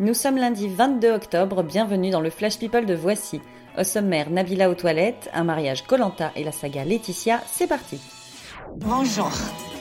Nous 0.00 0.14
sommes 0.14 0.36
lundi 0.36 0.68
22 0.68 1.10
octobre, 1.12 1.62
bienvenue 1.62 2.10
dans 2.10 2.20
le 2.20 2.30
Flash 2.30 2.58
People 2.58 2.86
de 2.86 2.94
Voici. 2.94 3.40
Au 3.78 3.84
sommaire, 3.84 4.30
Nabila 4.30 4.68
aux 4.70 4.74
toilettes, 4.74 5.30
un 5.32 5.44
mariage 5.44 5.82
Colanta 5.84 6.32
et 6.36 6.44
la 6.44 6.52
saga 6.52 6.84
Laetitia, 6.84 7.40
c'est 7.50 7.66
parti. 7.66 8.00
Bonjour. 8.76 9.30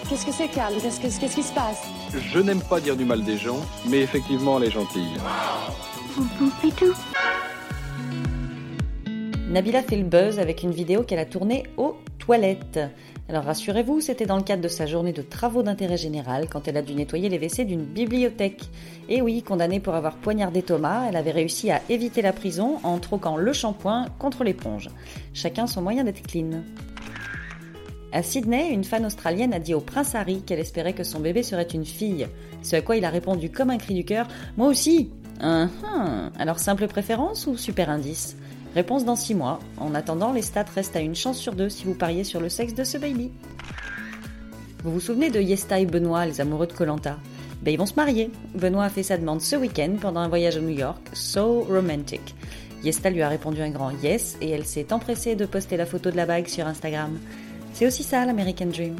Qu'est-ce 0.09 0.25
que 0.25 0.31
c'est, 0.31 0.47
Carl 0.49 0.73
Qu'est-ce 0.81 0.99
que- 0.99 1.19
qu'est-ce 1.19 1.35
qui 1.35 1.43
se 1.43 1.53
passe? 1.53 1.81
Je 2.13 2.39
n'aime 2.39 2.61
pas 2.61 2.79
dire 2.79 2.95
du 2.97 3.05
mal 3.05 3.23
des 3.23 3.37
gens, 3.37 3.59
mais 3.87 3.99
effectivement, 4.01 4.57
elle 4.57 4.65
est 4.67 4.71
gentille. 4.71 5.13
Nabila 9.51 9.83
fait 9.83 9.97
le 9.97 10.05
buzz 10.05 10.39
avec 10.39 10.63
une 10.63 10.71
vidéo 10.71 11.03
qu'elle 11.03 11.19
a 11.19 11.25
tournée 11.25 11.63
aux 11.75 11.97
toilettes. 12.19 12.79
Alors 13.27 13.43
rassurez-vous, 13.43 13.99
c'était 13.99 14.25
dans 14.25 14.37
le 14.37 14.43
cadre 14.43 14.61
de 14.61 14.69
sa 14.69 14.85
journée 14.85 15.11
de 15.11 15.21
travaux 15.21 15.61
d'intérêt 15.61 15.97
général 15.97 16.47
quand 16.49 16.69
elle 16.69 16.77
a 16.77 16.81
dû 16.81 16.95
nettoyer 16.95 17.27
les 17.27 17.37
WC 17.37 17.65
d'une 17.65 17.83
bibliothèque. 17.83 18.63
Et 19.09 19.21
oui, 19.21 19.43
condamnée 19.43 19.81
pour 19.81 19.93
avoir 19.93 20.15
poignardé 20.15 20.61
Thomas, 20.61 21.05
elle 21.09 21.17
avait 21.17 21.31
réussi 21.31 21.69
à 21.69 21.81
éviter 21.89 22.21
la 22.21 22.31
prison 22.31 22.77
en 22.83 22.97
troquant 22.99 23.35
le 23.35 23.51
shampoing 23.51 24.05
contre 24.19 24.45
l'éponge. 24.45 24.89
Chacun 25.33 25.67
son 25.67 25.81
moyen 25.81 26.05
d'être 26.05 26.25
clean. 26.25 26.63
À 28.13 28.23
Sydney, 28.23 28.69
une 28.69 28.85
fan 28.85 29.05
australienne 29.05 29.53
a 29.53 29.59
dit 29.59 29.73
au 29.73 29.81
prince 29.81 30.15
Harry 30.15 30.43
qu'elle 30.43 30.59
espérait 30.59 30.93
que 30.93 31.03
son 31.03 31.19
bébé 31.19 31.43
serait 31.43 31.63
une 31.63 31.85
fille. 31.85 32.25
Ce 32.63 32.77
à 32.77 32.81
quoi 32.81 32.95
il 32.95 33.03
a 33.03 33.09
répondu 33.09 33.49
comme 33.49 33.69
un 33.69 33.77
cri 33.77 33.95
du 33.95 34.05
cœur 34.05 34.29
Moi 34.55 34.69
aussi 34.69 35.09
hum. 35.41 35.69
Alors 36.39 36.59
simple 36.59 36.87
préférence 36.87 37.47
ou 37.47 37.57
super 37.57 37.89
indice? 37.89 38.37
Réponse 38.75 39.03
dans 39.03 39.15
6 39.15 39.35
mois. 39.35 39.59
En 39.77 39.93
attendant, 39.95 40.31
les 40.31 40.41
stats 40.41 40.65
restent 40.73 40.95
à 40.95 41.01
une 41.01 41.15
chance 41.15 41.37
sur 41.37 41.53
deux 41.53 41.69
si 41.69 41.83
vous 41.85 41.93
pariez 41.93 42.23
sur 42.23 42.39
le 42.39 42.49
sexe 42.49 42.73
de 42.73 42.83
ce 42.83 42.97
baby. 42.97 43.31
Vous 44.83 44.91
vous 44.91 44.99
souvenez 44.99 45.29
de 45.29 45.39
Yesta 45.39 45.79
et 45.79 45.85
Benoît, 45.85 46.25
les 46.25 46.41
amoureux 46.41 46.67
de 46.67 46.73
Colanta? 46.73 47.17
Ben 47.61 47.71
ils 47.71 47.77
vont 47.77 47.85
se 47.85 47.95
marier. 47.95 48.31
Benoît 48.55 48.85
a 48.85 48.89
fait 48.89 49.03
sa 49.03 49.17
demande 49.17 49.41
ce 49.41 49.55
week-end 49.55 49.95
pendant 50.01 50.21
un 50.21 50.27
voyage 50.27 50.57
à 50.57 50.61
New 50.61 50.69
York. 50.69 50.97
So 51.13 51.61
romantic. 51.69 52.33
Yesta 52.83 53.11
lui 53.11 53.21
a 53.21 53.29
répondu 53.29 53.61
un 53.61 53.69
grand 53.69 53.91
yes 54.01 54.37
et 54.41 54.49
elle 54.49 54.65
s'est 54.65 54.91
empressée 54.91 55.35
de 55.35 55.45
poster 55.45 55.77
la 55.77 55.85
photo 55.85 56.09
de 56.09 56.17
la 56.17 56.25
bague 56.25 56.47
sur 56.47 56.65
Instagram. 56.65 57.19
C'est 57.73 57.85
aussi 57.85 58.03
ça 58.03 58.25
l'American 58.25 58.65
Dream. 58.65 58.95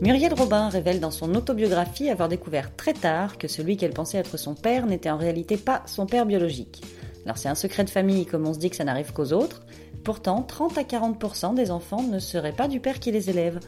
Muriel 0.00 0.32
Robin 0.32 0.70
révèle 0.70 0.98
dans 0.98 1.10
son 1.10 1.34
autobiographie 1.34 2.08
avoir 2.08 2.30
découvert 2.30 2.74
très 2.74 2.94
tard 2.94 3.36
que 3.36 3.48
celui 3.48 3.76
qu'elle 3.76 3.92
pensait 3.92 4.16
être 4.16 4.38
son 4.38 4.54
père 4.54 4.86
n'était 4.86 5.10
en 5.10 5.18
réalité 5.18 5.58
pas 5.58 5.82
son 5.84 6.06
père 6.06 6.24
biologique. 6.24 6.82
Alors 7.26 7.36
c'est 7.36 7.50
un 7.50 7.54
secret 7.54 7.84
de 7.84 7.90
famille 7.90 8.24
comme 8.24 8.46
on 8.46 8.54
se 8.54 8.58
dit 8.58 8.70
que 8.70 8.76
ça 8.76 8.84
n'arrive 8.84 9.12
qu'aux 9.12 9.34
autres. 9.34 9.60
Pourtant, 10.02 10.42
30 10.42 10.78
à 10.78 10.84
40% 10.84 11.54
des 11.54 11.70
enfants 11.70 12.02
ne 12.02 12.18
seraient 12.18 12.54
pas 12.54 12.66
du 12.66 12.80
père 12.80 12.98
qui 12.98 13.12
les 13.12 13.28
élève. 13.28 13.60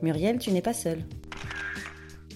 Muriel, 0.00 0.38
tu 0.38 0.52
n'es 0.52 0.62
pas 0.62 0.74
seule. 0.74 1.02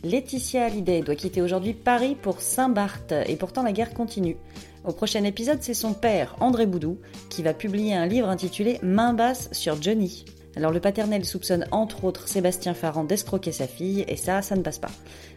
Laetitia 0.03 0.65
Hallyday 0.65 1.03
doit 1.03 1.15
quitter 1.15 1.41
aujourd'hui 1.41 1.75
Paris 1.75 2.17
pour 2.21 2.41
Saint-Barth 2.41 3.15
et 3.27 3.37
pourtant 3.37 3.63
la 3.63 3.73
guerre 3.73 3.95
continue. 3.95 4.37
Au 4.85 4.93
prochain 4.93 5.23
épisode, 5.23 5.63
c'est 5.63 5.75
son 5.75 5.95
père, 5.95 6.35
André 6.41 6.67
Boudou, 6.67 6.99
qui 7.31 7.45
va 7.45 7.55
publier 7.55 7.95
un 7.95 8.07
livre 8.07 8.29
intitulé 8.29 8.81
Main 8.83 9.15
basse 9.15 9.49
sur 9.53 9.81
Johnny. 9.81 10.25
Alors 10.57 10.71
le 10.71 10.81
paternel 10.81 11.25
soupçonne 11.25 11.67
entre 11.71 12.05
autres 12.05 12.29
Sébastien 12.29 12.75
Farran 12.75 13.05
d'escroquer 13.05 13.53
sa 13.53 13.67
fille 13.67 14.05
et 14.09 14.17
ça, 14.17 14.43
ça 14.43 14.57
ne 14.57 14.63
passe 14.63 14.79
pas. 14.79 14.91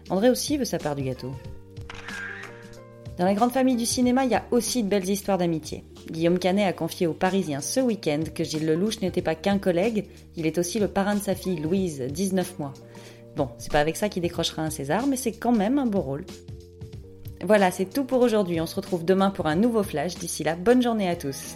André 0.09 0.29
aussi 0.29 0.57
veut 0.57 0.65
sa 0.65 0.77
part 0.77 0.95
du 0.95 1.03
gâteau. 1.03 1.31
Dans 3.17 3.25
la 3.25 3.33
grande 3.33 3.51
famille 3.51 3.75
du 3.75 3.87
cinéma, 3.87 4.25
il 4.25 4.31
y 4.31 4.35
a 4.35 4.45
aussi 4.51 4.83
de 4.83 4.89
belles 4.89 5.09
histoires 5.09 5.39
d'amitié. 5.39 5.83
Guillaume 6.11 6.37
Canet 6.37 6.67
a 6.67 6.73
confié 6.73 7.07
aux 7.07 7.13
Parisiens 7.13 7.61
ce 7.61 7.79
week-end 7.79 8.21
que 8.33 8.43
Gilles 8.43 8.67
Lelouch 8.67 9.01
n'était 9.01 9.23
pas 9.23 9.33
qu'un 9.33 9.57
collègue, 9.57 10.05
il 10.35 10.45
est 10.45 10.59
aussi 10.59 10.79
le 10.79 10.87
parrain 10.87 11.15
de 11.15 11.21
sa 11.21 11.33
fille 11.33 11.57
Louise, 11.57 11.99
19 11.99 12.59
mois. 12.59 12.73
Bon, 13.35 13.49
c'est 13.57 13.71
pas 13.71 13.79
avec 13.79 13.97
ça 13.97 14.09
qu'il 14.09 14.21
décrochera 14.21 14.61
un 14.61 14.69
César, 14.69 15.07
mais 15.07 15.15
c'est 15.15 15.31
quand 15.31 15.51
même 15.51 15.79
un 15.79 15.87
beau 15.87 16.01
rôle. 16.01 16.25
Voilà, 17.43 17.71
c'est 17.71 17.85
tout 17.85 18.03
pour 18.03 18.21
aujourd'hui. 18.21 18.61
On 18.61 18.65
se 18.65 18.75
retrouve 18.75 19.05
demain 19.05 19.29
pour 19.29 19.47
un 19.47 19.55
nouveau 19.55 19.83
flash. 19.83 20.15
D'ici 20.15 20.43
là, 20.43 20.55
bonne 20.55 20.81
journée 20.81 21.09
à 21.09 21.15
tous. 21.15 21.55